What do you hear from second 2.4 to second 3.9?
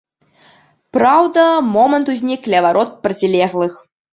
ля варот процілеглых.